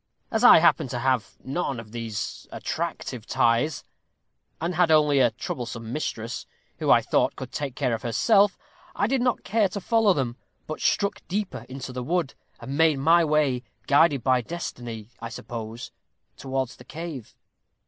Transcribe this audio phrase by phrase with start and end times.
[0.31, 3.83] As I happened to have none of these attractive ties,
[4.59, 6.47] and had only a troublesome mistress,
[6.79, 8.57] who I thought could take care of herself,
[8.95, 12.97] I did not care to follow them, but struck deeper into the wood, and made
[12.97, 15.91] my way, guided by destiny, I suppose,
[16.35, 17.35] towards the cave."